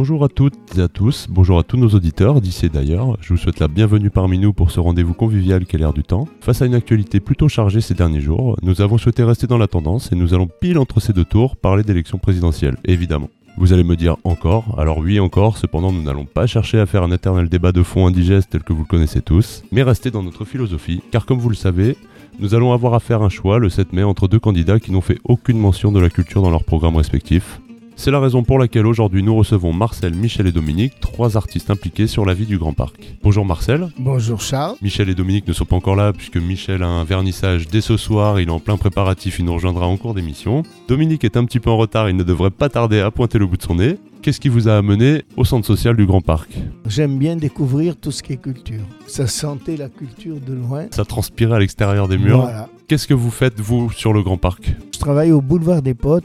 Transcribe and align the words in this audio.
Bonjour 0.00 0.24
à 0.24 0.30
toutes 0.30 0.78
et 0.78 0.80
à 0.80 0.88
tous, 0.88 1.26
bonjour 1.28 1.58
à 1.58 1.62
tous 1.62 1.76
nos 1.76 1.90
auditeurs 1.90 2.40
d'ici 2.40 2.70
d'ailleurs. 2.70 3.18
Je 3.20 3.34
vous 3.34 3.36
souhaite 3.36 3.60
la 3.60 3.68
bienvenue 3.68 4.08
parmi 4.08 4.38
nous 4.38 4.54
pour 4.54 4.70
ce 4.70 4.80
rendez-vous 4.80 5.12
convivial 5.12 5.66
qu'est 5.66 5.76
l'air 5.76 5.92
du 5.92 6.02
temps. 6.02 6.26
Face 6.40 6.62
à 6.62 6.64
une 6.64 6.74
actualité 6.74 7.20
plutôt 7.20 7.48
chargée 7.48 7.82
ces 7.82 7.92
derniers 7.92 8.22
jours, 8.22 8.56
nous 8.62 8.80
avons 8.80 8.96
souhaité 8.96 9.24
rester 9.24 9.46
dans 9.46 9.58
la 9.58 9.66
tendance 9.66 10.10
et 10.10 10.16
nous 10.16 10.32
allons 10.32 10.48
pile 10.48 10.78
entre 10.78 11.00
ces 11.00 11.12
deux 11.12 11.26
tours 11.26 11.54
parler 11.54 11.82
d'élections 11.82 12.16
présidentielles, 12.16 12.78
évidemment. 12.86 13.28
Vous 13.58 13.74
allez 13.74 13.84
me 13.84 13.94
dire 13.94 14.16
encore, 14.24 14.74
alors 14.78 14.96
oui 14.96 15.20
encore, 15.20 15.58
cependant 15.58 15.92
nous 15.92 16.02
n'allons 16.02 16.24
pas 16.24 16.46
chercher 16.46 16.80
à 16.80 16.86
faire 16.86 17.02
un 17.02 17.12
éternel 17.12 17.50
débat 17.50 17.72
de 17.72 17.82
fond 17.82 18.06
indigeste 18.06 18.48
tel 18.48 18.62
que 18.62 18.72
vous 18.72 18.84
le 18.84 18.88
connaissez 18.88 19.20
tous, 19.20 19.64
mais 19.70 19.82
rester 19.82 20.10
dans 20.10 20.22
notre 20.22 20.46
philosophie, 20.46 21.02
car 21.10 21.26
comme 21.26 21.40
vous 21.40 21.50
le 21.50 21.54
savez, 21.54 21.98
nous 22.38 22.54
allons 22.54 22.72
avoir 22.72 22.94
à 22.94 23.00
faire 23.00 23.20
un 23.20 23.28
choix 23.28 23.58
le 23.58 23.68
7 23.68 23.92
mai 23.92 24.02
entre 24.02 24.28
deux 24.28 24.40
candidats 24.40 24.80
qui 24.80 24.92
n'ont 24.92 25.02
fait 25.02 25.18
aucune 25.24 25.58
mention 25.58 25.92
de 25.92 26.00
la 26.00 26.08
culture 26.08 26.40
dans 26.40 26.50
leurs 26.50 26.64
programmes 26.64 26.96
respectifs. 26.96 27.60
C'est 28.02 28.10
la 28.10 28.18
raison 28.18 28.42
pour 28.42 28.58
laquelle 28.58 28.86
aujourd'hui 28.86 29.22
nous 29.22 29.36
recevons 29.36 29.74
Marcel, 29.74 30.14
Michel 30.14 30.46
et 30.46 30.52
Dominique, 30.52 30.98
trois 31.00 31.36
artistes 31.36 31.68
impliqués 31.68 32.06
sur 32.06 32.24
la 32.24 32.32
vie 32.32 32.46
du 32.46 32.56
Grand 32.56 32.72
Parc. 32.72 32.96
Bonjour 33.22 33.44
Marcel. 33.44 33.90
Bonjour 33.98 34.40
Charles. 34.40 34.76
Michel 34.80 35.10
et 35.10 35.14
Dominique 35.14 35.46
ne 35.46 35.52
sont 35.52 35.66
pas 35.66 35.76
encore 35.76 35.96
là 35.96 36.14
puisque 36.14 36.38
Michel 36.38 36.82
a 36.82 36.86
un 36.86 37.04
vernissage 37.04 37.68
dès 37.68 37.82
ce 37.82 37.98
soir, 37.98 38.40
il 38.40 38.48
est 38.48 38.50
en 38.50 38.58
plein 38.58 38.78
préparatif, 38.78 39.38
il 39.38 39.44
nous 39.44 39.52
rejoindra 39.52 39.86
en 39.86 39.98
cours 39.98 40.14
d'émission. 40.14 40.62
Dominique 40.88 41.24
est 41.24 41.36
un 41.36 41.44
petit 41.44 41.60
peu 41.60 41.68
en 41.68 41.76
retard, 41.76 42.08
il 42.08 42.16
ne 42.16 42.22
devrait 42.22 42.48
pas 42.48 42.70
tarder 42.70 43.00
à 43.00 43.10
pointer 43.10 43.36
le 43.36 43.46
bout 43.46 43.58
de 43.58 43.62
son 43.62 43.74
nez. 43.74 43.98
Qu'est-ce 44.22 44.40
qui 44.40 44.48
vous 44.48 44.66
a 44.66 44.78
amené 44.78 45.24
au 45.36 45.44
centre 45.44 45.66
social 45.66 45.94
du 45.94 46.06
Grand 46.06 46.22
Parc? 46.22 46.56
J'aime 46.86 47.18
bien 47.18 47.36
découvrir 47.36 47.96
tout 47.96 48.12
ce 48.12 48.22
qui 48.22 48.32
est 48.32 48.38
culture. 48.38 48.80
Ça 49.08 49.26
sentait 49.26 49.76
la 49.76 49.90
culture 49.90 50.40
de 50.40 50.54
loin. 50.54 50.86
Ça 50.90 51.04
transpirait 51.04 51.56
à 51.56 51.58
l'extérieur 51.58 52.08
des 52.08 52.16
murs. 52.16 52.40
Voilà. 52.40 52.70
Qu'est-ce 52.88 53.06
que 53.06 53.14
vous 53.14 53.30
faites 53.30 53.60
vous 53.60 53.90
sur 53.92 54.14
le 54.14 54.22
Grand 54.22 54.38
Parc? 54.38 54.74
Je 54.94 54.98
travaille 54.98 55.32
au 55.32 55.42
boulevard 55.42 55.82
des 55.82 55.94
Potes. 55.94 56.24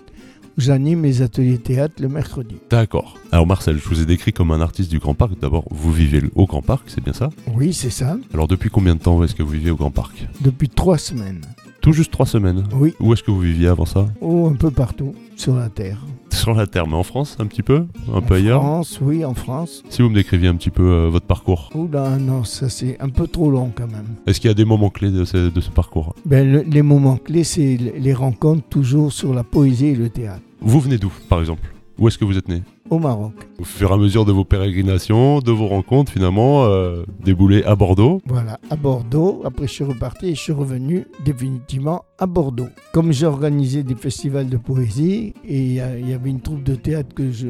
J'anime 0.57 1.01
mes 1.01 1.21
ateliers 1.21 1.57
théâtre 1.57 1.95
le 2.01 2.07
mercredi. 2.07 2.55
D'accord. 2.69 3.17
Alors 3.31 3.45
Marcel, 3.45 3.77
je 3.77 3.89
vous 3.89 4.01
ai 4.01 4.05
décrit 4.05 4.31
comme 4.31 4.51
un 4.51 4.61
artiste 4.61 4.89
du 4.89 4.99
Grand 4.99 5.13
Parc. 5.13 5.37
D'abord, 5.39 5.65
vous 5.69 5.91
vivez 5.91 6.21
au 6.35 6.45
Grand 6.45 6.61
Parc, 6.61 6.89
c'est 6.89 7.03
bien 7.03 7.11
ça? 7.13 7.29
Oui, 7.53 7.73
c'est 7.73 7.89
ça. 7.89 8.17
Alors 8.33 8.47
depuis 8.47 8.69
combien 8.69 8.95
de 8.95 9.01
temps 9.01 9.21
est-ce 9.23 9.35
que 9.35 9.43
vous 9.43 9.51
vivez 9.51 9.71
au 9.71 9.75
Grand 9.75 9.91
Parc? 9.91 10.25
Depuis 10.41 10.69
trois 10.69 10.97
semaines. 10.97 11.41
Tout 11.85 11.93
juste 11.93 12.09
trois 12.11 12.25
semaines. 12.25 12.63
Oui. 12.73 12.95
Où 12.99 13.13
est-ce 13.13 13.21
que 13.21 13.29
vous 13.29 13.41
viviez 13.41 13.67
avant 13.67 13.85
ça? 13.85 14.07
Oh, 14.19 14.49
un 14.51 14.55
peu 14.55 14.71
partout 14.71 15.13
sur 15.35 15.55
la 15.55 15.69
terre. 15.69 15.99
Sur 16.31 16.55
la 16.55 16.65
Terre, 16.65 16.87
mais 16.87 16.95
en 16.95 17.03
France 17.03 17.37
un 17.39 17.45
petit 17.45 17.61
peu? 17.61 17.85
Un 18.11 18.17
en 18.17 18.21
peu 18.23 18.33
ailleurs? 18.33 18.59
France, 18.59 18.97
oui, 19.03 19.23
en 19.23 19.35
France. 19.35 19.83
Si 19.89 20.01
vous 20.01 20.09
me 20.09 20.15
décriviez 20.15 20.47
un 20.47 20.55
petit 20.55 20.71
peu 20.71 20.81
euh, 20.81 21.09
votre 21.09 21.27
parcours. 21.27 21.69
Oula, 21.75 22.17
non, 22.17 22.43
ça 22.43 22.69
c'est 22.69 22.99
un 22.99 23.09
peu 23.09 23.27
trop 23.27 23.51
long 23.51 23.71
quand 23.73 23.85
même. 23.85 24.07
Est-ce 24.25 24.39
qu'il 24.41 24.47
y 24.47 24.51
a 24.51 24.55
des 24.55 24.65
moments 24.65 24.89
clés 24.89 25.11
de 25.11 25.25
ce, 25.25 25.49
de 25.51 25.61
ce 25.61 25.69
parcours? 25.69 26.15
Ben, 26.25 26.51
le- 26.51 26.61
les 26.63 26.81
moments 26.81 27.17
clés, 27.17 27.43
c'est 27.43 27.77
les 27.77 28.13
rencontres 28.15 28.63
toujours 28.67 29.13
sur 29.13 29.35
la 29.35 29.43
poésie 29.43 29.87
et 29.89 29.95
le 29.95 30.09
théâtre. 30.09 30.41
Vous 30.61 30.79
venez 30.79 30.97
d'où, 30.97 31.13
par 31.29 31.39
exemple? 31.39 31.61
Où 31.97 32.07
est-ce 32.07 32.17
que 32.17 32.25
vous 32.25 32.37
êtes 32.37 32.49
né? 32.49 32.61
Au 32.89 32.99
Maroc. 32.99 33.33
Au 33.59 33.63
fur 33.63 33.89
et 33.89 33.93
à 33.93 33.97
mesure 33.97 34.25
de 34.25 34.31
vos 34.31 34.43
pérégrinations, 34.43 35.39
de 35.39 35.51
vos 35.51 35.67
rencontres, 35.67 36.11
finalement, 36.11 36.65
euh, 36.65 37.03
déboulé 37.23 37.63
à 37.63 37.75
Bordeaux. 37.75 38.21
Voilà, 38.25 38.59
à 38.69 38.75
Bordeaux. 38.75 39.41
Après, 39.45 39.65
je 39.67 39.71
suis 39.71 39.83
reparti 39.83 40.27
et 40.27 40.35
je 40.35 40.41
suis 40.41 40.51
revenu 40.51 41.07
définitivement 41.23 42.03
à 42.19 42.25
Bordeaux. 42.27 42.67
Comme 42.93 43.11
j'ai 43.11 43.25
organisé 43.25 43.83
des 43.83 43.95
festivals 43.95 44.49
de 44.49 44.57
poésie 44.57 45.33
et 45.47 45.59
il 45.59 45.71
y, 45.71 45.75
y 45.75 46.13
avait 46.13 46.29
une 46.29 46.41
troupe 46.41 46.63
de 46.63 46.75
théâtre 46.75 47.15
que 47.15 47.31
je 47.31 47.47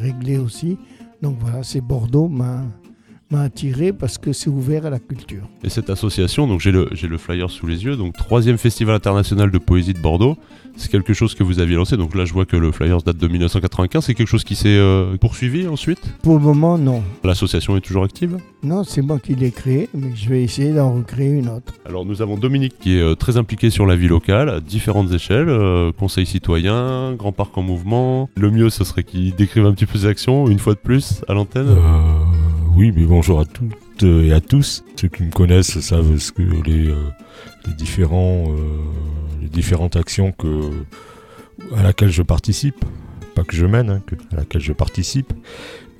réglais 0.00 0.38
aussi. 0.38 0.78
Donc 1.20 1.36
voilà, 1.40 1.62
c'est 1.62 1.80
Bordeaux 1.80 2.28
m'a 2.28 2.64
m'a 3.32 3.42
attiré 3.42 3.92
parce 3.92 4.18
que 4.18 4.32
c'est 4.32 4.50
ouvert 4.50 4.86
à 4.86 4.90
la 4.90 4.98
culture. 4.98 5.48
Et 5.64 5.70
cette 5.70 5.90
association, 5.90 6.46
donc 6.46 6.60
j'ai 6.60 6.70
le, 6.70 6.88
j'ai 6.92 7.08
le 7.08 7.18
flyer 7.18 7.50
sous 7.50 7.66
les 7.66 7.84
yeux, 7.84 7.96
donc 7.96 8.14
troisième 8.14 8.58
festival 8.58 8.94
international 8.94 9.50
de 9.50 9.58
poésie 9.58 9.94
de 9.94 9.98
Bordeaux, 9.98 10.36
c'est 10.76 10.90
quelque 10.90 11.12
chose 11.12 11.34
que 11.34 11.42
vous 11.42 11.60
aviez 11.60 11.76
lancé. 11.76 11.96
Donc 11.96 12.14
là, 12.14 12.24
je 12.24 12.32
vois 12.32 12.46
que 12.46 12.56
le 12.56 12.72
flyer 12.72 13.02
date 13.02 13.16
de 13.16 13.28
1995. 13.28 14.04
C'est 14.04 14.14
quelque 14.14 14.28
chose 14.28 14.44
qui 14.44 14.54
s'est 14.54 14.68
euh, 14.68 15.16
poursuivi 15.16 15.66
ensuite? 15.66 16.00
Pour 16.22 16.34
le 16.34 16.40
moment, 16.40 16.78
non. 16.78 17.02
L'association 17.24 17.76
est 17.76 17.80
toujours 17.80 18.04
active? 18.04 18.38
Non, 18.62 18.84
c'est 18.84 19.02
moi 19.02 19.18
qui 19.18 19.34
l'ai 19.34 19.50
créé, 19.50 19.88
mais 19.94 20.14
je 20.14 20.28
vais 20.28 20.42
essayer 20.42 20.72
d'en 20.72 20.94
recréer 20.94 21.32
une 21.32 21.48
autre. 21.48 21.74
Alors 21.84 22.04
nous 22.04 22.22
avons 22.22 22.36
Dominique 22.36 22.78
qui 22.78 22.96
est 22.96 23.02
euh, 23.02 23.14
très 23.14 23.36
impliqué 23.36 23.70
sur 23.70 23.86
la 23.86 23.96
vie 23.96 24.08
locale 24.08 24.48
à 24.48 24.60
différentes 24.60 25.12
échelles, 25.12 25.48
euh, 25.48 25.92
conseil 25.92 26.26
citoyen, 26.26 27.14
grand 27.14 27.32
parc 27.32 27.56
en 27.58 27.62
mouvement. 27.62 28.28
Le 28.36 28.50
mieux 28.50 28.70
ce 28.70 28.84
serait 28.84 29.04
qu'il 29.04 29.34
décrive 29.34 29.66
un 29.66 29.72
petit 29.72 29.86
peu 29.86 29.98
ses 29.98 30.06
actions, 30.06 30.48
une 30.48 30.58
fois 30.58 30.74
de 30.74 30.78
plus, 30.78 31.22
à 31.28 31.34
l'antenne. 31.34 31.68
Euh, 32.72 32.76
oui, 32.76 32.92
mais 32.94 33.04
bonjour 33.04 33.40
à 33.40 33.44
toutes 33.44 34.02
et 34.02 34.32
à 34.32 34.40
tous. 34.40 34.84
Ceux 34.96 35.08
qui 35.08 35.22
me 35.24 35.30
connaissent 35.30 35.80
savent 35.80 36.18
ce 36.18 36.32
que 36.32 36.42
les, 36.42 36.88
euh, 36.88 36.96
différents, 37.76 38.46
euh, 38.48 38.58
les 39.40 39.48
différentes 39.48 39.96
actions 39.96 40.34
à 41.76 41.82
laquelle 41.82 42.10
je 42.10 42.22
participe, 42.22 42.84
pas 43.34 43.44
que 43.44 43.56
je 43.56 43.66
mène, 43.66 43.90
hein, 43.90 44.02
à 44.32 44.36
laquelle 44.36 44.62
je 44.62 44.72
participe. 44.72 45.32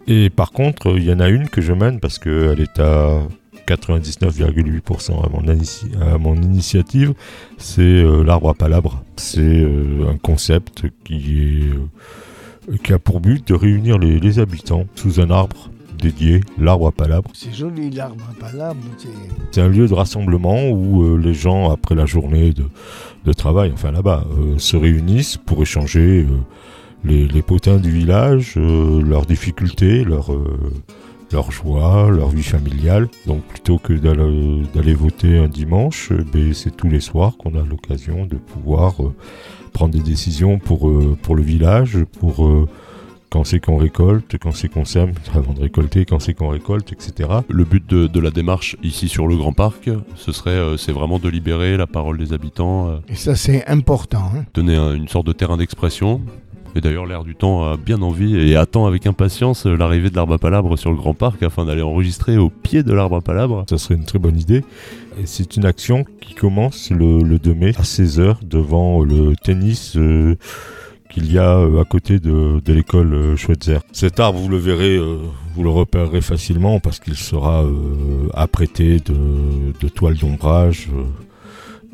Et 0.06 0.30
par 0.30 0.52
contre, 0.52 0.96
il 0.96 1.04
y 1.04 1.12
en 1.12 1.20
a 1.20 1.28
une 1.28 1.48
que 1.48 1.60
je 1.60 1.72
mène 1.72 2.00
parce 2.00 2.18
qu'elle 2.18 2.60
est 2.60 2.80
à 2.80 3.22
99,8% 3.66 5.22
à, 6.00 6.18
mon 6.18 6.34
initiative, 6.34 7.14
c'est 7.58 7.82
euh, 7.82 8.22
l'arbre 8.24 8.50
à 8.50 8.54
palabres. 8.54 9.02
C'est 9.16 9.40
euh, 9.40 10.10
un 10.10 10.18
concept 10.18 10.84
qui 11.04 11.60
est 11.60 11.62
euh, 11.70 12.76
qui 12.84 12.92
a 12.92 12.98
pour 12.98 13.20
but 13.20 13.46
de 13.46 13.54
réunir 13.54 13.98
les 13.98 14.38
habitants 14.38 14.86
sous 14.94 15.20
un 15.20 15.30
arbre 15.30 15.71
dédié, 16.02 16.40
l'arbre 16.58 16.88
à 16.88 16.92
palabres. 16.92 17.30
C'est 17.34 17.54
joli, 17.54 17.90
l'arbre 17.90 18.24
à 18.30 18.34
palabres. 18.40 18.80
c'est- 18.98 19.60
un 19.60 19.68
lieu 19.68 19.86
de 19.86 19.94
rassemblement 19.94 20.68
où 20.70 21.02
euh, 21.04 21.16
les 21.18 21.34
gens, 21.34 21.70
après 21.70 21.94
la 21.94 22.06
journée 22.06 22.52
de, 22.52 22.64
de 23.24 23.32
travail, 23.32 23.70
enfin 23.72 23.92
là-bas, 23.92 24.24
euh, 24.38 24.58
se 24.58 24.76
réunissent 24.76 25.36
pour 25.36 25.62
échanger 25.62 26.24
euh, 26.24 26.26
les, 27.04 27.28
les 27.28 27.42
potins 27.42 27.76
du 27.76 27.90
village, 27.90 28.56
leurs 28.56 29.26
difficultés, 29.26 30.04
leurs 30.04 30.30
leur 31.32 31.50
joie, 31.50 32.10
leur 32.10 32.28
vie 32.28 32.42
familiale. 32.42 33.08
Donc 33.26 33.42
plutôt 33.44 33.78
que 33.78 33.94
d'aller 33.94 34.94
voter 34.94 35.38
un 35.38 35.48
dimanche, 35.48 36.10
euh, 36.12 36.24
ben, 36.32 36.52
c'est 36.52 36.76
tous 36.76 36.88
les 36.88 37.00
soirs 37.00 37.36
qu'on 37.38 37.54
a 37.58 37.64
l'occasion 37.64 38.26
de 38.26 38.36
pouvoir 38.36 38.96
prendre 39.72 39.92
des 39.94 40.02
décisions 40.02 40.58
pour, 40.58 40.90
pour 41.22 41.34
le 41.34 41.42
village, 41.42 41.98
pour 42.20 42.46
quand 43.32 43.44
c'est 43.44 43.60
qu'on 43.60 43.78
récolte, 43.78 44.37
quand 44.38 44.53
c'est 44.53 44.69
qu'on 44.69 44.84
sème, 44.84 45.12
avant 45.34 45.54
de 45.54 45.60
récolter, 45.62 46.04
quand 46.04 46.19
c'est 46.20 46.34
qu'on 46.34 46.48
récolte, 46.48 46.93
etc. 46.93 47.31
Le 47.48 47.65
but 47.65 47.84
de, 47.88 48.06
de 48.06 48.20
la 48.20 48.31
démarche 48.31 48.76
ici 48.82 49.09
sur 49.09 49.26
le 49.26 49.37
Grand 49.37 49.54
Parc, 49.54 49.88
ce 50.16 50.32
serait, 50.32 50.50
euh, 50.50 50.76
c'est 50.76 50.93
vraiment 50.93 51.19
de 51.19 51.28
libérer 51.31 51.76
la 51.78 51.87
parole 51.87 52.19
des 52.19 52.32
habitants, 52.34 52.88
euh, 52.91 52.97
Et 53.09 53.15
ça, 53.15 53.34
c'est 53.34 53.66
important. 53.66 54.31
hein. 54.37 54.44
donner 54.53 54.76
un- 54.76 54.94
une 54.94 55.09
sorte 55.09 55.26
de 55.26 55.32
terrain 55.32 55.56
d'expression. 55.56 56.20
Et 56.75 56.81
d'ailleurs, 56.81 57.04
l'air 57.04 57.22
du 57.22 57.34
temps 57.34 57.70
a 57.70 57.76
bien 57.76 58.00
envie 58.00 58.34
et 58.34 58.56
attend 58.56 58.87
avec 58.87 59.06
impatience 59.06 59.66
euh, 59.66 59.76
l'arrivée 59.76 60.09
de 60.09 60.16
l'arbre 60.16 60.32
à 60.34 60.38
palabres 60.38 60.78
sur 60.78 60.91
le 60.91 60.97
Grand 60.97 61.12
Parc 61.14 61.43
afin 61.43 61.64
d'aller 61.66 61.82
enregistrer 61.82 62.38
au 62.38 62.49
pied 62.49 62.82
de 62.82 62.93
l'arbre 62.94 63.16
à 63.16 63.20
palabres. 63.20 63.64
Ça 63.69 63.76
serait 63.76 63.94
une 63.94 64.05
très 64.06 64.19
bonne 64.19 64.38
idée. 64.38 64.64
Et 65.20 65.26
c'est 65.26 65.56
une 65.56 65.67
action 65.67 66.05
qui 66.23 66.35
commence 66.35 66.90
le, 66.90 67.23
le 67.23 67.38
2 67.38 67.52
mai 67.55 67.73
à 67.78 67.82
16h 67.82 68.37
devant 68.43 69.02
le 69.02 69.35
tennis 69.37 69.96
euh, 69.96 70.37
qu'il 71.12 71.31
y 71.31 71.38
a 71.38 71.59
euh, 71.59 71.81
à 71.81 71.85
côté 71.85 72.19
de, 72.19 72.61
l'école 72.67 73.12
euh, 73.12 73.37
Schweitzer. 73.37 73.81
Cet 73.93 74.19
arbre, 74.19 74.38
vous 74.38 74.49
le 74.49 74.56
verrez, 74.56 74.97
euh, 74.97 75.19
vous 75.55 75.62
le 75.62 75.69
repérerez 75.69 76.23
facilement 76.23 76.81
parce 76.81 76.99
qu'il 76.99 77.17
sera 77.17 77.64
apprêté 78.35 78.99
de, 78.99 79.88
toiles 79.88 80.17
d'ombrage. 80.17 80.88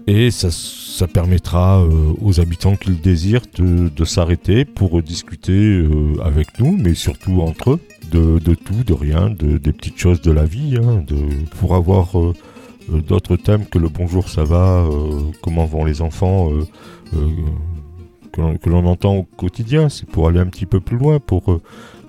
et 0.07 0.31
ça, 0.31 1.07
permettra 1.07 1.85
aux 2.21 2.41
habitants 2.41 2.77
qui 2.77 2.91
le 2.91 2.97
désirent 2.97 3.43
de, 3.57 4.05
s'arrêter 4.05 4.65
pour 4.65 5.03
discuter 5.03 5.85
avec 6.25 6.59
nous, 6.61 6.77
mais 6.77 6.95
surtout 6.95 7.41
entre 7.41 7.73
eux, 7.73 7.81
de, 8.13 8.55
tout, 8.55 8.85
de 8.87 8.93
rien, 8.93 9.31
de, 9.31 9.59
des 9.59 9.73
petites 9.73 9.99
choses 9.99 10.21
de 10.21 10.31
la 10.31 10.45
vie, 10.45 10.77
hein, 10.77 11.05
pour 11.59 11.75
avoir 11.75 12.13
d'autres 12.89 13.37
thèmes 13.37 13.67
que 13.67 13.79
le 13.79 13.89
bonjour 13.89 14.29
ça 14.29 14.45
va, 14.45 14.87
comment 15.43 15.67
vont 15.67 15.85
les 15.85 16.01
enfants, 16.01 16.51
que 18.63 18.71
l'on- 18.71 18.87
entend 18.87 19.17
au 19.17 19.23
quotidien. 19.25 19.89
C'est 19.89 20.09
pour 20.09 20.29
aller 20.29 20.41
un 20.41 20.47
petit 20.47 20.67
peu 20.67 20.81
plus 20.81 20.97
loin, 20.97 21.19
pour 21.21 21.53
euh, 21.53 21.61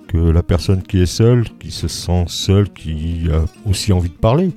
que 0.07 0.17
la 0.17 0.43
personne 0.43 0.81
qui 0.81 1.01
est 1.01 1.05
seule, 1.05 1.45
qui 1.59 1.71
se 1.71 1.87
sent 1.87 2.25
seule, 2.27 2.69
qui 2.71 3.27
a 3.31 3.45
aussi 3.69 3.91
envie 3.93 4.09
de 4.09 4.15
parler, 4.15 4.51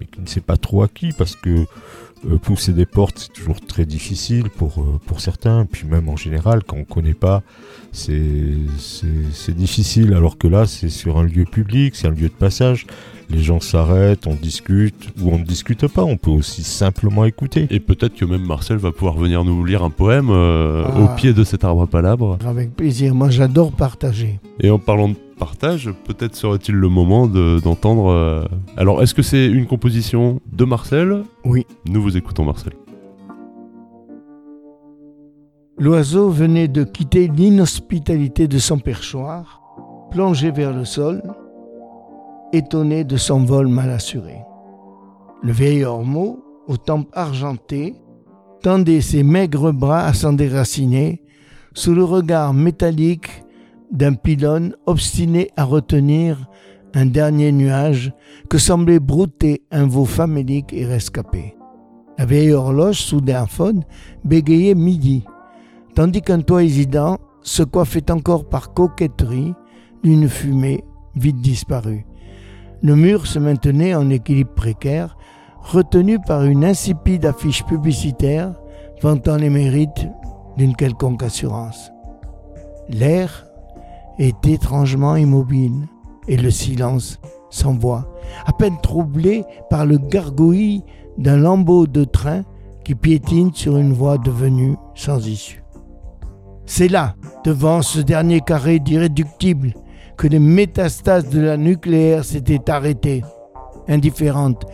mais 0.00 0.06
qui 0.06 0.20
ne 0.20 0.26
sait 0.26 0.40
pas 0.40 0.56
trop 0.56 0.82
à 0.82 0.88
qui, 0.88 1.12
parce 1.12 1.36
que 1.36 1.64
Euh, 2.26 2.38
pousser 2.38 2.72
des 2.72 2.86
portes, 2.86 3.18
c'est 3.18 3.34
toujours 3.34 3.60
très 3.60 3.84
difficile 3.84 4.48
pour, 4.48 4.80
euh, 4.80 4.98
pour 5.04 5.20
certains. 5.20 5.66
Puis 5.70 5.86
même 5.86 6.08
en 6.08 6.16
général, 6.16 6.64
quand 6.64 6.76
on 6.76 6.78
ne 6.78 6.84
connaît 6.86 7.12
pas, 7.12 7.42
c'est 7.92 9.54
difficile. 9.54 10.14
Alors 10.14 10.38
que 10.38 10.48
là, 10.48 10.66
c'est 10.66 10.88
sur 10.88 11.18
un 11.18 11.24
lieu 11.24 11.44
public, 11.44 11.94
c'est 11.94 12.06
un 12.06 12.12
lieu 12.12 12.28
de 12.28 12.38
passage. 12.46 12.86
Les 13.30 13.42
gens 13.42 13.58
s'arrêtent, 13.60 14.26
on 14.26 14.34
discute, 14.34 15.08
ou 15.20 15.30
on 15.30 15.38
ne 15.38 15.44
discute 15.44 15.86
pas, 15.88 16.04
on 16.04 16.16
peut 16.16 16.30
aussi 16.30 16.62
simplement 16.62 17.24
écouter. 17.24 17.66
Et 17.70 17.80
peut-être 17.80 18.14
que 18.14 18.24
même 18.24 18.44
Marcel 18.44 18.76
va 18.76 18.92
pouvoir 18.92 19.14
venir 19.14 19.44
nous 19.44 19.64
lire 19.64 19.82
un 19.82 19.90
poème 19.90 20.28
euh, 20.30 20.84
Ah. 20.86 21.00
au 21.00 21.08
pied 21.16 21.32
de 21.32 21.42
cet 21.44 21.64
arbre 21.64 21.86
palabre. 21.86 22.38
Avec 22.46 22.74
plaisir. 22.76 23.14
Moi, 23.14 23.30
j'adore 23.30 23.72
partager. 23.72 24.38
Et 24.60 24.70
en 24.70 24.78
parlant 24.78 25.08
de 25.08 25.14
partage, 25.38 25.90
peut-être 26.06 26.36
serait-il 26.36 26.74
le 26.74 26.88
moment 26.88 27.26
de- 27.26 27.60
d'entendre... 27.64 28.10
euh, 28.10 28.44
Alors, 28.76 29.02
est-ce 29.02 29.14
que 29.14 29.22
c'est 29.22 29.46
une 29.46 29.66
composition 29.66 30.40
de 30.52 30.64
Marcel? 30.64 31.22
Oui. 31.44 31.66
Nous 31.86 32.02
vous 32.02 32.16
écoutons, 32.16 32.44
Marcel. 32.44 32.72
L'oiseau 35.78 36.30
venait 36.30 36.68
de 36.68 36.84
quitter 36.84 37.28
l'inhospitalité 37.28 38.46
de 38.46 38.58
son 38.58 38.78
perchoir, 38.78 39.60
plongé 40.12 40.50
vers 40.52 40.72
le 40.72 40.84
sol, 40.84 41.22
étonné 42.54 43.04
de 43.04 43.16
son 43.16 43.44
vol 43.44 43.66
mal 43.68 43.90
assuré. 43.90 44.36
Le 45.42 45.52
vieil 45.52 45.84
ormeau, 45.84 46.44
aux 46.66 46.76
tempes 46.76 47.10
argentées, 47.12 47.94
tendait 48.62 49.00
ses 49.00 49.22
maigres 49.22 49.72
bras 49.72 50.06
à 50.06 50.14
s'en 50.14 50.32
déraciner 50.32 51.22
sous 51.74 51.94
le 51.94 52.04
regard 52.04 52.54
métallique 52.54 53.44
d'un 53.90 54.14
pylône 54.14 54.74
obstiné 54.86 55.50
à 55.56 55.64
retenir 55.64 56.48
un 56.94 57.06
dernier 57.06 57.52
nuage 57.52 58.12
que 58.48 58.58
semblait 58.58 59.00
brouter 59.00 59.62
un 59.70 59.86
veau 59.86 60.04
famélique 60.04 60.72
et 60.72 60.86
rescapé. 60.86 61.56
La 62.16 62.24
vieille 62.24 62.52
horloge 62.52 63.00
sous 63.00 63.20
faune 63.48 63.82
bégayait 64.24 64.74
midi 64.74 65.24
tandis 65.94 66.22
qu'un 66.22 66.40
toit 66.40 66.64
hésitant 66.64 67.18
se 67.42 67.62
coiffait 67.62 68.10
encore 68.10 68.48
par 68.48 68.74
coquetterie 68.74 69.54
d'une 70.02 70.28
fumée 70.28 70.84
vite 71.14 71.40
disparue. 71.40 72.04
Le 72.84 72.96
mur 72.96 73.26
se 73.26 73.38
maintenait 73.38 73.94
en 73.94 74.10
équilibre 74.10 74.52
précaire, 74.52 75.16
retenu 75.62 76.18
par 76.18 76.44
une 76.44 76.66
insipide 76.66 77.24
affiche 77.24 77.64
publicitaire 77.64 78.52
vantant 79.00 79.36
les 79.36 79.48
mérites 79.48 80.06
d'une 80.58 80.76
quelconque 80.76 81.22
assurance. 81.22 81.90
L'air 82.90 83.46
est 84.18 84.46
étrangement 84.46 85.16
immobile 85.16 85.88
et 86.28 86.36
le 86.36 86.50
silence 86.50 87.18
sans 87.48 87.72
voix, 87.72 88.12
à 88.44 88.52
peine 88.52 88.76
troublé 88.82 89.44
par 89.70 89.86
le 89.86 89.96
gargouillis 89.96 90.84
d'un 91.16 91.38
lambeau 91.38 91.86
de 91.86 92.04
train 92.04 92.42
qui 92.84 92.94
piétine 92.94 93.54
sur 93.54 93.78
une 93.78 93.94
voie 93.94 94.18
devenue 94.18 94.76
sans 94.94 95.26
issue. 95.26 95.64
C'est 96.66 96.88
là, 96.88 97.14
devant 97.44 97.80
ce 97.80 98.00
dernier 98.00 98.42
carré 98.42 98.78
d'irréductible, 98.78 99.72
que 100.16 100.26
les 100.26 100.38
métastases 100.38 101.28
de 101.28 101.40
la 101.40 101.56
nucléaire 101.56 102.24
s'étaient 102.24 102.70
arrêtées, 102.70 103.22
indifférentes, 103.88 104.64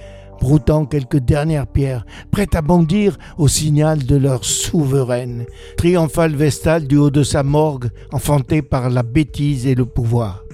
broutant 0.40 0.86
quelques 0.86 1.18
dernières 1.18 1.66
pierres, 1.66 2.06
prêtes 2.30 2.56
à 2.56 2.62
bondir 2.62 3.18
au 3.38 3.46
signal 3.46 4.04
de 4.04 4.16
leur 4.16 4.44
souveraine, 4.44 5.44
triomphale 5.76 6.34
vestale 6.34 6.86
du 6.86 6.96
haut 6.96 7.10
de 7.10 7.22
sa 7.22 7.42
morgue, 7.42 7.90
enfantée 8.12 8.62
par 8.62 8.90
la 8.90 9.02
bêtise 9.02 9.66
et 9.66 9.74
le 9.74 9.84
pouvoir. 9.84 10.44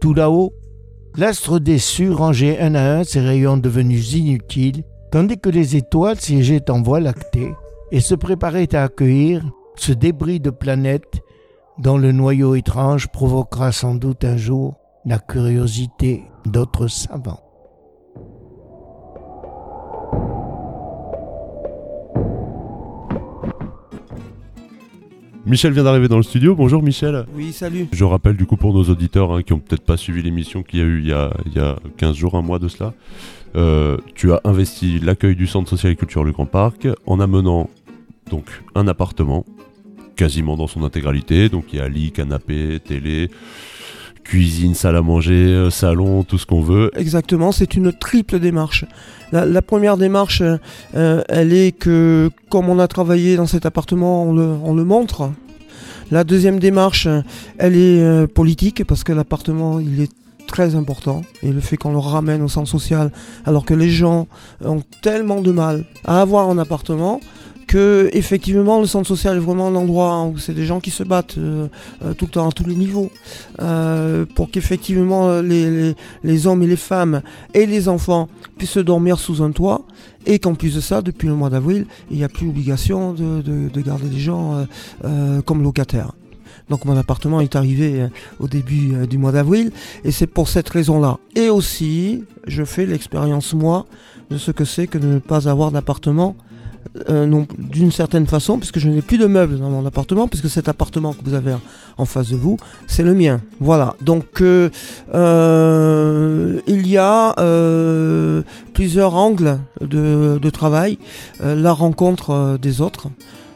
Tout 0.00 0.12
là-haut, 0.12 0.52
l'astre 1.16 1.58
déçu 1.58 2.10
rangeait 2.10 2.58
un 2.60 2.74
à 2.74 2.98
un 2.98 3.04
ses 3.04 3.20
rayons 3.20 3.56
devenus 3.56 4.12
inutiles, 4.12 4.82
tandis 5.10 5.38
que 5.38 5.48
les 5.48 5.76
étoiles 5.76 6.20
siégeaient 6.20 6.70
en 6.70 6.82
voie 6.82 7.00
lactée 7.00 7.52
et 7.92 8.00
se 8.00 8.14
préparaient 8.14 8.74
à 8.74 8.82
accueillir 8.82 9.44
ce 9.76 9.92
débris 9.92 10.40
de 10.40 10.50
planète 10.50 11.22
dont 11.78 11.98
le 11.98 12.12
noyau 12.12 12.54
étrange 12.54 13.08
provoquera 13.08 13.72
sans 13.72 13.94
doute 13.94 14.24
un 14.24 14.36
jour 14.36 14.76
la 15.04 15.18
curiosité 15.18 16.24
d'autres 16.44 16.88
savants. 16.88 17.40
Michel 25.46 25.72
vient 25.72 25.84
d'arriver 25.84 26.08
dans 26.08 26.16
le 26.16 26.24
studio. 26.24 26.56
Bonjour 26.56 26.82
Michel. 26.82 27.24
Oui, 27.36 27.52
salut. 27.52 27.86
Je 27.92 28.04
rappelle 28.04 28.36
du 28.36 28.46
coup 28.46 28.56
pour 28.56 28.74
nos 28.74 28.82
auditeurs 28.82 29.30
hein, 29.30 29.42
qui 29.42 29.52
ont 29.52 29.60
peut-être 29.60 29.84
pas 29.84 29.96
suivi 29.96 30.20
l'émission 30.20 30.64
qu'il 30.64 30.80
y 30.80 30.82
a 30.82 30.84
eu 30.84 30.98
il 30.98 31.06
y 31.06 31.12
a, 31.12 31.32
il 31.46 31.52
y 31.52 31.60
a 31.60 31.76
15 31.98 32.16
jours, 32.16 32.34
un 32.34 32.42
mois 32.42 32.58
de 32.58 32.66
cela, 32.66 32.94
euh, 33.54 33.96
tu 34.16 34.32
as 34.32 34.40
investi 34.42 34.98
l'accueil 34.98 35.36
du 35.36 35.46
centre 35.46 35.70
social 35.70 35.92
et 35.92 35.96
culturel 35.96 36.26
du 36.26 36.32
Grand 36.32 36.46
Parc 36.46 36.88
en 37.06 37.20
amenant 37.20 37.70
donc 38.28 38.44
un 38.74 38.88
appartement 38.88 39.44
quasiment 40.16 40.56
dans 40.56 40.66
son 40.66 40.82
intégralité. 40.82 41.48
Donc 41.48 41.66
il 41.72 41.78
y 41.78 41.82
a 41.82 41.88
lit, 41.88 42.10
canapé, 42.10 42.80
télé, 42.84 43.30
cuisine, 44.24 44.74
salle 44.74 44.96
à 44.96 45.02
manger, 45.02 45.34
euh, 45.34 45.70
salon, 45.70 46.24
tout 46.24 46.38
ce 46.38 46.46
qu'on 46.46 46.60
veut. 46.60 46.90
Exactement, 46.96 47.52
c'est 47.52 47.74
une 47.74 47.92
triple 47.92 48.38
démarche. 48.38 48.84
La, 49.32 49.62
première 49.62 49.96
démarche, 49.96 50.42
euh, 50.94 51.22
elle 51.28 51.52
est 51.52 51.72
que 51.72 52.30
comme 52.48 52.68
on 52.68 52.78
a 52.78 52.88
travaillé 52.88 53.36
dans 53.36 53.46
cet 53.46 53.66
appartement, 53.66 54.24
on 54.24 54.34
le, 54.34 54.56
on 54.62 54.74
le 54.74 54.84
montre. 54.84 55.30
La 56.10 56.22
deuxième 56.22 56.60
démarche, 56.60 57.08
elle 57.58 57.76
est 57.76 58.00
euh, 58.00 58.26
politique 58.28 58.84
parce 58.84 59.02
que 59.02 59.12
l'appartement, 59.12 59.80
il 59.80 60.00
est 60.00 60.12
très 60.46 60.76
important 60.76 61.22
et 61.42 61.50
le 61.50 61.60
fait 61.60 61.76
qu'on 61.76 61.90
le 61.90 61.98
ramène 61.98 62.40
au 62.40 62.48
centre 62.48 62.68
social 62.68 63.10
alors 63.44 63.64
que 63.64 63.74
les 63.74 63.90
gens 63.90 64.28
ont 64.64 64.82
tellement 65.02 65.40
de 65.40 65.50
mal 65.50 65.84
à 66.04 66.20
avoir 66.20 66.48
un 66.48 66.58
appartement 66.58 67.20
que 67.66 68.08
effectivement 68.12 68.80
le 68.80 68.86
centre 68.86 69.08
social 69.08 69.36
est 69.36 69.40
vraiment 69.40 69.68
un 69.68 69.74
endroit 69.74 70.24
où 70.24 70.38
c'est 70.38 70.54
des 70.54 70.66
gens 70.66 70.80
qui 70.80 70.90
se 70.90 71.02
battent 71.02 71.38
euh, 71.38 71.68
euh, 72.04 72.14
tout 72.14 72.26
le 72.26 72.30
temps 72.30 72.48
à 72.48 72.52
tous 72.52 72.64
les 72.64 72.74
niveaux 72.74 73.10
euh, 73.60 74.24
pour 74.34 74.50
qu'effectivement 74.50 75.28
euh, 75.28 75.42
les, 75.42 75.70
les, 75.70 75.94
les 76.22 76.46
hommes 76.46 76.62
et 76.62 76.66
les 76.66 76.76
femmes 76.76 77.22
et 77.54 77.66
les 77.66 77.88
enfants 77.88 78.28
puissent 78.56 78.78
dormir 78.78 79.18
sous 79.18 79.42
un 79.42 79.50
toit 79.50 79.82
et 80.26 80.38
qu'en 80.38 80.54
plus 80.54 80.74
de 80.76 80.80
ça 80.80 81.02
depuis 81.02 81.26
le 81.28 81.34
mois 81.34 81.50
d'avril 81.50 81.86
il 82.10 82.18
n'y 82.18 82.24
a 82.24 82.28
plus 82.28 82.48
obligation 82.48 83.12
de, 83.12 83.42
de, 83.42 83.68
de 83.68 83.80
garder 83.80 84.08
les 84.08 84.20
gens 84.20 84.54
euh, 84.54 84.64
euh, 85.04 85.42
comme 85.42 85.62
locataires. 85.62 86.12
Donc 86.68 86.84
mon 86.84 86.96
appartement 86.96 87.40
est 87.40 87.54
arrivé 87.54 88.08
au 88.40 88.48
début 88.48 89.06
du 89.06 89.18
mois 89.18 89.30
d'avril 89.30 89.70
et 90.02 90.10
c'est 90.10 90.26
pour 90.26 90.48
cette 90.48 90.68
raison-là. 90.68 91.18
Et 91.36 91.48
aussi, 91.48 92.24
je 92.48 92.64
fais 92.64 92.86
l'expérience 92.86 93.54
moi 93.54 93.86
de 94.30 94.36
ce 94.36 94.50
que 94.50 94.64
c'est 94.64 94.88
que 94.88 94.98
de 94.98 95.06
ne 95.06 95.18
pas 95.20 95.48
avoir 95.48 95.70
d'appartement 95.70 96.34
euh, 97.08 97.44
d'une 97.58 97.92
certaine 97.92 98.26
façon, 98.26 98.58
puisque 98.58 98.78
je 98.78 98.88
n'ai 98.88 99.02
plus 99.02 99.18
de 99.18 99.26
meubles 99.26 99.58
dans 99.58 99.70
mon 99.70 99.86
appartement, 99.86 100.28
puisque 100.28 100.48
cet 100.48 100.68
appartement 100.68 101.12
que 101.12 101.24
vous 101.24 101.34
avez 101.34 101.54
en 101.98 102.04
face 102.04 102.30
de 102.30 102.36
vous, 102.36 102.56
c'est 102.86 103.02
le 103.02 103.14
mien. 103.14 103.40
Voilà. 103.60 103.94
Donc, 104.00 104.40
euh, 104.40 104.70
euh, 105.14 106.60
il 106.66 106.86
y 106.86 106.98
a 106.98 107.34
euh, 107.38 108.42
plusieurs 108.74 109.14
angles 109.14 109.58
de, 109.80 110.50
travail. 110.50 110.98
La 111.42 111.72
rencontre 111.72 112.58
des 112.60 112.80
autres. 112.80 113.08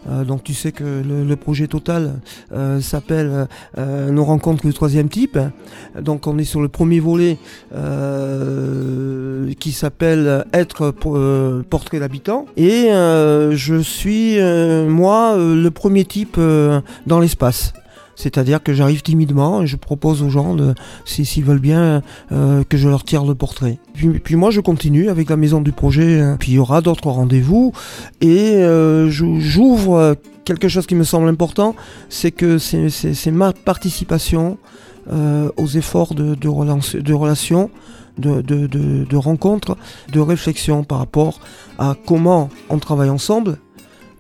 Euh, 0.09 0.25
donc 0.25 0.45
tu 0.45 0.54
sais 0.54 0.73
que 0.73 0.85
le, 0.85 1.25
le 1.25 1.37
projet 1.37 1.66
total 1.66 2.21
euh, 2.52 2.80
s'appelle 2.80 3.47
euh, 3.76 4.11
nos 4.11 4.25
rencontres 4.25 4.66
du 4.66 4.73
troisième 4.73 5.09
type. 5.09 5.38
Donc 6.00 6.26
on 6.26 6.38
est 6.38 6.45
sur 6.45 6.61
le 6.62 6.69
premier 6.69 7.00
volet 7.00 7.37
euh, 7.75 9.52
qui 9.59 9.73
s'appelle 9.73 10.45
être 10.52 10.95
euh, 11.07 11.62
portrait 11.69 11.99
d'habitant 12.00 12.47
et 12.57 12.88
je 12.90 13.80
suis 13.83 14.38
moi 14.88 15.37
le 15.37 15.69
premier 15.71 16.04
type 16.04 16.38
dans 17.07 17.21
l'espace. 17.21 17.73
C'est-à-dire 18.20 18.62
que 18.62 18.74
j'arrive 18.74 19.02
timidement 19.02 19.62
et 19.62 19.66
je 19.66 19.76
propose 19.76 20.22
aux 20.22 20.28
gens, 20.28 20.54
s'ils 21.06 21.44
veulent 21.44 21.58
bien, 21.58 22.02
euh, 22.32 22.62
que 22.68 22.76
je 22.76 22.88
leur 22.88 23.02
tire 23.04 23.24
le 23.24 23.34
portrait. 23.34 23.78
Puis, 23.94 24.36
moi, 24.36 24.50
je 24.50 24.60
continue 24.60 25.08
avec 25.08 25.30
la 25.30 25.36
maison 25.36 25.60
du 25.60 25.72
projet. 25.72 26.20
euh, 26.20 26.36
Puis 26.38 26.52
il 26.52 26.54
y 26.56 26.58
aura 26.58 26.80
d'autres 26.82 27.08
rendez-vous 27.10 27.72
et 28.20 28.54
euh, 28.56 29.08
j'ouvre 29.10 29.94
euh, 29.94 30.14
quelque 30.44 30.68
chose 30.68 30.86
qui 30.86 30.94
me 30.94 31.04
semble 31.04 31.28
important, 31.28 31.74
c'est 32.08 32.30
que 32.30 32.58
c'est- 32.58 33.30
ma 33.30 33.52
participation 33.52 34.58
aux 35.56 35.66
efforts 35.66 36.14
de, 36.14 36.48
relations, 37.12 37.70
de, 38.18 38.40
de 38.42 39.16
rencontres, 39.16 39.76
de 40.12 40.20
réflexion 40.20 40.84
par 40.84 40.98
rapport 40.98 41.40
à 41.78 41.96
comment 42.06 42.48
on 42.68 42.78
travaille 42.78 43.10
ensemble, 43.10 43.58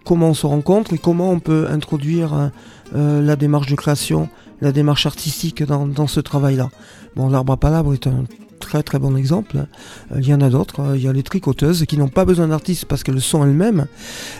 comment 0.04 0.28
on 0.30 0.34
se 0.34 0.46
rencontre 0.46 0.92
et 0.92 0.98
comment 0.98 1.30
on 1.30 1.40
peut 1.40 1.66
introduire 1.70 2.34
euh, 2.34 2.48
euh, 2.94 3.22
la 3.22 3.36
démarche 3.36 3.68
de 3.68 3.76
création, 3.76 4.28
la 4.60 4.72
démarche 4.72 5.06
artistique 5.06 5.62
dans, 5.62 5.86
dans 5.86 6.06
ce 6.06 6.20
travail-là. 6.20 6.70
Bon, 7.16 7.28
l'arbre 7.28 7.52
à 7.52 7.56
palabre 7.56 7.94
est 7.94 8.06
un 8.06 8.24
très 8.70 8.82
très 8.84 8.98
bon 9.00 9.16
exemple. 9.16 9.56
Euh, 10.12 10.18
Il 10.20 10.26
y 10.28 10.32
en 10.34 10.40
a 10.40 10.48
d'autres. 10.48 10.94
Il 10.96 11.02
y 11.02 11.08
a 11.08 11.12
les 11.12 11.22
tricoteuses 11.24 11.84
qui 11.86 11.96
n'ont 11.98 12.08
pas 12.08 12.24
besoin 12.24 12.48
d'artistes 12.48 12.84
parce 12.86 13.02
qu'elles 13.02 13.14
le 13.16 13.20
sont 13.20 13.42
elles-mêmes 13.44 13.86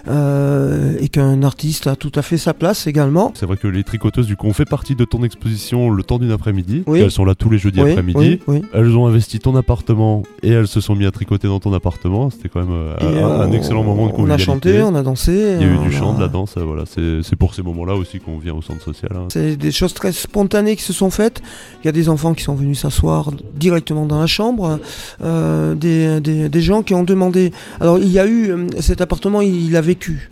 euh, 0.09 0.97
et 1.01 1.09
qu'un 1.09 1.43
artiste 1.43 1.87
a 1.87 1.97
tout 1.97 2.13
à 2.15 2.23
fait 2.23 2.39
sa 2.39 2.55
place 2.55 2.87
également. 2.87 3.33
C'est 3.35 3.47
vrai 3.47 3.57
que 3.57 3.67
les 3.69 3.85
tricoteuses, 3.85 4.27
du 4.27 4.37
coup, 4.37 4.47
ont 4.47 4.53
fait 4.53 4.65
partie 4.65 4.95
de 4.95 5.05
ton 5.05 5.23
exposition 5.25 5.91
le 5.91 6.03
temps 6.03 6.19
d'une 6.19 6.31
après-midi. 6.31 6.85
Oui. 6.87 7.01
Elles 7.01 7.11
sont 7.11 7.25
là 7.25 7.35
tous 7.35 7.51
les 7.51 7.59
jeudis 7.59 7.83
Oui, 7.83 7.91
après-midi. 7.91 8.41
oui. 8.47 8.63
Elles 8.73 8.97
ont 8.97 9.07
investi 9.07 9.39
ton 9.41 9.57
appartement 9.57 10.23
et 10.43 10.51
elles 10.51 10.69
se 10.69 10.81
sont 10.81 10.95
mis 10.95 11.07
à 11.07 11.11
tricoter 11.11 11.49
dans 11.49 11.61
ton 11.61 11.73
appartement. 11.73 12.31
C'était 12.31 12.49
quand 12.49 12.61
même 12.61 12.73
euh, 12.73 13.43
un, 13.43 13.53
excellent 13.53 13.83
moment 13.83 14.07
de 14.07 14.13
On 14.13 14.15
a 14.15 14.17
convivialité. 14.17 14.45
chanté, 14.45 14.83
on 14.83 14.95
a 14.95 15.03
dansé. 15.03 15.57
Il 15.61 15.67
y 15.67 15.69
a 15.71 15.73
eu 15.75 15.79
du 15.79 15.93
chant, 15.93 16.13
a- 16.13 16.17
de 16.17 16.21
la 16.21 16.29
danse. 16.29 16.55
Voilà, 16.57 16.85
c'est 16.87 17.23
c'est 17.23 17.37
pour 17.37 17.55
ces 17.55 17.63
moments-là 17.63 17.95
aussi 17.95 18.21
qu'on 18.21 18.39
vient 18.39 18.55
au 18.55 18.63
centre 18.63 18.83
social. 18.83 19.11
hein. 19.15 19.27
C'est 19.33 19.57
des 19.57 19.73
choses 19.73 19.95
très 19.95 20.13
spontanées 20.13 20.77
qui 20.77 20.83
se 20.83 20.93
sont 20.93 21.11
faites. 21.11 21.43
Il 21.83 21.87
y 21.87 21.89
a 21.89 21.93
des 21.93 22.09
enfants 22.09 22.35
qui 22.35 22.45
sont 22.45 22.55
venus 22.55 22.81
s'asseoir 22.81 23.31
directement 23.57 24.07
dans 24.07 24.20
la 24.21 24.27
chambre, 24.27 24.79
euh, 25.23 25.75
des, 25.75 26.61
gens 26.61 26.83
qui 26.83 26.95
ont 26.95 27.05
demandé. 27.05 27.53
Alors 27.81 27.99
il 27.99 28.09
y 28.09 28.19
a 28.19 28.27
eu 28.27 28.51
euh, 28.51 28.67
cet 28.81 29.01
appartement, 29.01 29.41
il, 29.41 29.75
a 29.77 29.81
vécu, 29.81 30.31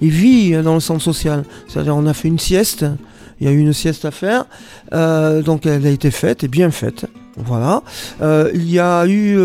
il 0.00 0.10
vit 0.10 0.52
dans 0.62 0.74
le 0.74 0.80
centre 0.80 1.02
social. 1.02 1.44
C'est-à-dire 1.68 1.96
on 1.96 2.06
a 2.06 2.14
fait 2.14 2.28
une 2.28 2.38
sieste, 2.38 2.84
il 3.40 3.46
y 3.46 3.50
a 3.50 3.52
eu 3.52 3.58
une 3.58 3.72
sieste 3.72 4.04
à 4.04 4.10
faire, 4.10 4.44
euh, 4.92 5.42
donc 5.42 5.66
elle 5.66 5.86
a 5.86 5.90
été 5.90 6.10
faite 6.10 6.44
et 6.44 6.48
bien 6.48 6.70
faite. 6.70 7.06
Voilà. 7.36 7.82
Il 8.20 8.70
y 8.70 8.78
a 8.78 9.06
eu 9.06 9.36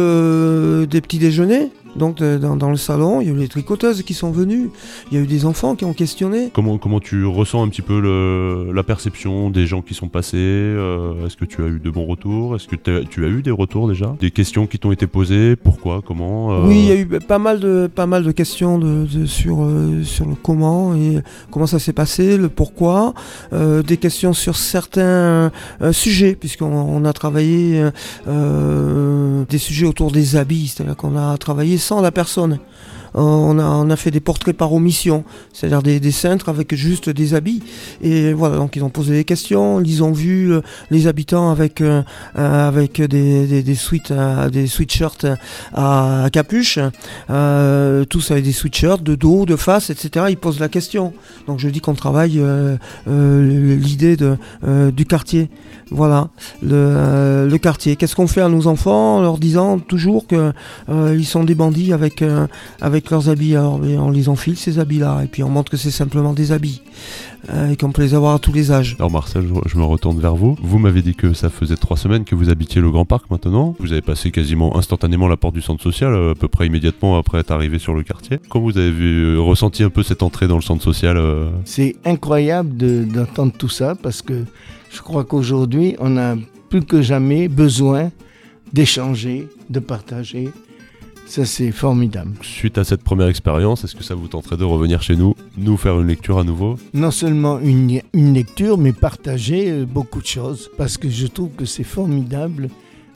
des 0.88 1.02
petits 1.02 1.20
déjeuners. 1.20 1.72
Donc 1.98 2.18
de- 2.18 2.38
dans, 2.38 2.56
dans 2.56 2.70
le 2.70 2.78
salon, 2.78 3.22
il 3.22 3.28
y 3.28 3.32
a 3.32 3.34
eu 3.34 3.38
les 3.38 3.48
tricoteuses 3.48 4.04
qui 4.04 4.14
sont 4.14 4.32
venues, 4.32 4.70
il 5.12 5.18
y 5.18 5.20
a 5.20 5.24
eu 5.24 5.28
des 5.28 5.46
enfants 5.46 5.76
qui 5.76 5.86
ont 5.86 5.94
questionné. 5.94 6.50
Comment, 6.54 6.78
comment 6.78 7.00
tu 7.00 7.26
ressens 7.26 7.64
un 7.64 7.68
petit 7.70 7.82
peu 7.82 8.00
le- 8.00 8.72
la 8.74 8.84
perception 8.84 9.50
des 9.50 9.66
gens 9.66 9.82
qui 9.82 9.94
sont 9.94 10.08
passés 10.08 10.38
euh, 10.38 11.26
Est-ce 11.26 11.36
que 11.38 11.46
tu 11.46 11.64
as 11.64 11.68
eu 11.68 11.80
de 11.80 11.90
bons 11.90 12.06
retours? 12.06 12.56
Est-ce 12.56 12.68
que 12.68 12.76
tu 12.76 13.26
as 13.26 13.28
eu 13.28 13.42
des 13.42 13.52
retours 13.52 13.88
déjà? 13.88 14.16
Des 14.20 14.32
questions 14.32 14.68
qui 14.68 14.80
t'ont 14.80 14.92
été 14.92 15.08
posées? 15.08 15.56
Pourquoi? 15.56 16.02
Comment? 16.06 16.52
Euh, 16.52 16.68
Oui, 16.68 16.78
il 16.80 16.86
y 16.86 16.92
a 16.92 16.96
eu 16.96 17.06
pas 17.06 17.40
mal 17.40 17.60
de, 17.60 17.90
pas 17.94 18.06
mal 18.06 18.24
de 18.24 18.32
questions 18.32 18.78
de, 18.78 19.06
de- 19.06 19.26
sur, 19.26 19.64
euh, 19.64 20.04
sur 20.04 20.26
le 20.26 20.36
comment 20.36 20.94
et 20.96 21.20
comment 21.52 21.68
ça 21.68 21.80
s'est 21.80 21.94
passé, 21.94 22.38
le 22.38 22.50
pourquoi, 22.50 23.14
des 23.52 23.98
questions 23.98 24.34
sur 24.34 24.56
certains 24.56 25.52
sujets, 25.92 26.36
puisqu'on 26.36 26.66
on 26.72 27.06
a 27.06 27.14
travaillé 27.14 27.84
des 29.50 29.58
sujets 29.58 29.86
autour 29.86 30.12
des 30.12 30.36
habits, 30.36 30.68
c'est-à-dire 30.68 30.96
qu'on 30.96 31.18
a 31.18 31.38
travaillé 31.38 31.78
la 32.02 32.12
personne. 32.12 32.60
On 33.20 33.58
a, 33.58 33.64
on 33.64 33.90
a 33.90 33.96
fait 33.96 34.12
des 34.12 34.20
portraits 34.20 34.56
par 34.56 34.72
omission, 34.74 35.24
c'est-à-dire 35.52 35.82
des, 35.82 36.00
des 36.00 36.12
cintres 36.12 36.50
avec 36.50 36.76
juste 36.76 37.10
des 37.10 37.34
habits. 37.34 37.64
Et 38.02 38.32
voilà, 38.32 38.58
donc 38.58 38.76
ils 38.76 38.84
ont 38.84 38.90
posé 38.92 39.14
des 39.16 39.24
questions, 39.24 39.82
ils 39.82 40.04
ont 40.04 40.12
vu 40.12 40.54
euh, 40.54 40.62
les 40.92 41.08
habitants 41.08 41.50
avec, 41.50 41.82
euh, 41.82 42.04
euh, 42.38 42.68
avec 42.68 43.02
des, 43.02 43.48
des, 43.48 43.64
des, 43.64 43.76
sweat- 43.76 44.14
des 44.52 44.68
sweatshirts 44.68 45.26
à, 45.74 46.26
à 46.26 46.30
capuche, 46.30 46.78
tous 48.10 48.32
avec 48.32 48.44
des 48.44 48.52
sweatshirts 48.52 49.02
de 49.02 49.16
dos, 49.16 49.46
de 49.46 49.56
face, 49.56 49.90
etc. 49.90 50.28
Ils 50.30 50.38
posent 50.38 50.60
la 50.60 50.70
question. 50.70 51.14
Donc 51.48 51.60
je 51.60 51.70
dis 51.70 51.80
qu'on 51.82 51.96
travaille 51.96 52.40
l'idée 53.08 54.16
de, 54.16 54.38
du 54.92 55.06
quartier. 55.06 55.50
Voilà, 55.90 56.28
le, 56.62 57.48
le 57.50 57.58
quartier. 57.58 57.96
Qu'est-ce 57.96 58.16
qu'on 58.16 58.28
fait 58.28 58.42
à 58.42 58.50
nos 58.50 58.68
enfants 58.68 59.18
en 59.18 59.22
leur 59.22 59.38
disant 59.38 59.80
toujours 59.80 60.28
que 60.28 60.52
euh, 60.90 61.16
ils 61.18 61.26
sont 61.26 61.46
des 61.46 61.56
bandits 61.56 61.94
avec, 61.94 62.22
avec 62.82 63.07
leurs 63.12 63.30
habits 63.30 63.56
Alors 63.56 63.80
mais 63.80 63.98
on 63.98 64.10
les 64.12 64.30
enfile 64.30 64.58
ces 64.58 64.80
habits-là 64.80 65.22
et 65.24 65.28
puis 65.28 65.44
on 65.44 65.50
montre 65.50 65.72
que 65.72 65.78
c'est 65.78 65.92
simplement 65.92 66.34
des 66.34 66.52
habits 66.52 66.82
euh, 67.50 67.70
et 67.72 67.78
qu'on 67.78 67.92
peut 67.92 68.02
les 68.02 68.14
avoir 68.14 68.36
à 68.36 68.40
tous 68.40 68.52
les 68.54 68.72
âges. 68.72 68.96
Alors 69.00 69.12
Marcel, 69.12 69.46
je, 69.48 69.70
je 69.70 69.78
me 69.78 69.84
retourne 69.84 70.20
vers 70.20 70.36
vous. 70.36 70.58
Vous 70.62 70.80
m'avez 70.80 71.02
dit 71.02 71.16
que 71.16 71.34
ça 71.34 71.50
faisait 71.50 71.76
trois 71.78 71.98
semaines 71.98 72.24
que 72.26 72.36
vous 72.36 72.50
habitiez 72.50 72.82
le 72.82 72.90
Grand 72.92 73.06
Parc 73.06 73.30
maintenant. 73.32 73.76
Vous 73.80 73.92
avez 73.92 74.02
passé 74.02 74.32
quasiment 74.32 74.76
instantanément 74.78 75.28
la 75.28 75.38
porte 75.38 75.54
du 75.56 75.62
centre 75.62 75.82
social, 75.82 76.14
euh, 76.14 76.32
à 76.32 76.36
peu 76.36 76.48
près 76.48 76.68
immédiatement 76.68 77.18
après 77.18 77.40
être 77.40 77.52
arrivé 77.52 77.80
sur 77.80 77.94
le 77.94 78.04
quartier. 78.04 78.40
Comment 78.50 78.66
vous 78.66 78.78
avez 78.78 78.92
vu- 78.92 79.36
euh, 79.36 79.40
ressenti 79.40 79.84
un 79.84 79.90
peu 79.90 80.04
cette 80.04 80.24
entrée 80.24 80.48
dans 80.48 80.56
le 80.58 80.62
centre 80.62 80.84
social 80.84 81.18
euh, 81.18 81.50
C'est 81.66 81.96
incroyable 82.06 82.76
de- 82.76 83.04
d'entendre 83.06 83.54
tout 83.58 83.70
ça 83.70 83.96
parce 83.96 84.22
que 84.22 84.44
je 84.92 85.02
crois 85.02 85.24
qu'aujourd'hui, 85.24 85.96
on 86.00 86.18
a 86.18 86.36
plus 86.70 86.82
que 86.84 87.02
jamais 87.02 87.48
besoin 87.48 88.12
d'échanger, 88.74 89.48
de 89.70 89.80
partager. 89.80 90.50
Ça, 91.28 91.46
c'est 91.46 91.72
formidable. 91.72 92.32
Suite 92.42 92.78
à 92.78 92.86
cette 92.86 93.04
première 93.04 93.28
expérience, 93.28 93.84
est-ce 93.84 93.96
que 93.96 94.04
ça 94.04 94.16
vous 94.16 94.30
tenterait 94.30 94.56
de 94.56 94.64
revenir 94.64 95.02
chez 95.02 95.18
nous, 95.18 95.36
nous 95.58 95.76
faire 95.76 96.00
une 96.00 96.08
lecture 96.08 96.40
à 96.40 96.46
nouveau? 96.46 96.78
Non 96.94 97.12
seulement 97.12 97.60
une, 97.60 98.02
une 98.14 98.34
lecture, 98.34 98.78
mais 98.78 98.94
partager 98.94 99.70
euh, 99.70 99.86
beaucoup 99.86 100.22
de 100.22 100.26
choses 100.26 100.72
parce 100.78 100.98
que 100.98 101.10
je 101.10 101.28
trouve 101.28 101.50
que 101.50 101.66
c'est 101.66 101.84
formidable. 101.84 102.70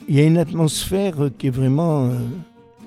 Il 0.08 0.14
y 0.14 0.20
a 0.20 0.24
une 0.24 0.36
atmosphère 0.36 1.24
euh, 1.24 1.30
qui 1.36 1.46
est 1.46 1.50
vraiment 1.50 2.04
euh, 2.04 2.18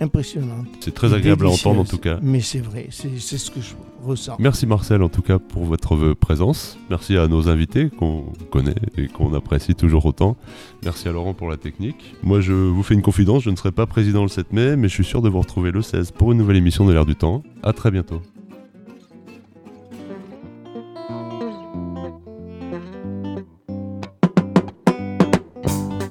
impressionnante. 0.02 0.68
C'est 0.80 0.94
très 0.94 1.14
agréable 1.14 1.46
à 1.46 1.50
entendre 1.50 1.82
en 1.82 1.86
tout 1.86 1.98
cas. 1.98 2.20
Mais 2.22 2.42
c'est 2.42 2.60
vrai, 2.60 2.88
c'est 2.92 3.20
c'est 3.20 3.38
ce 3.38 3.52
que 3.52 3.62
je 3.62 3.74
ressens. 4.04 4.36
Merci 4.40 4.66
Marcel 4.66 5.02
en 5.02 5.10
tout 5.10 5.22
cas 5.22 5.40
pour 5.40 5.66
votre 5.66 6.14
présence. 6.14 6.78
Merci 6.90 7.18
à 7.18 7.28
nos 7.28 7.50
invités 7.50 7.90
qu'on 7.90 8.26
connaît 8.52 8.76
et 8.98 9.08
qu'on 9.08 9.34
apprécie 9.34 9.76
toujours 9.76 10.06
autant. 10.06 10.36
Merci 10.84 11.08
à 11.08 11.12
Laurent 11.12 11.34
pour 11.34 11.50
la 11.50 11.58
technique. 11.58 12.16
Moi 12.24 12.42
je 12.42 12.54
vous 12.54 12.84
fais 12.84 12.94
une 12.94 13.02
confidence, 13.02 13.44
je 13.44 13.50
ne 13.50 13.56
serai 13.56 13.72
pas 13.72 13.86
président 13.86 14.22
le 14.24 14.30
7 14.30 14.54
mai, 14.54 14.76
mais 14.76 14.88
je 14.88 14.94
suis 14.94 15.06
sûr 15.06 15.22
de 15.22 15.30
vous 15.30 15.40
retrouver 15.40 15.72
le 15.72 15.82
16 15.82 16.12
pour 16.12 16.32
une 16.32 16.38
nouvelle 16.38 16.58
émission 16.58 16.86
de 16.86 16.94
l'ère 16.94 17.06
du 17.06 17.16
temps. 17.16 17.44
À 17.64 17.74
très 17.74 17.92
bientôt. 17.92 18.22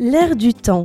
L'air 0.00 0.36
du 0.36 0.52
temps. 0.52 0.84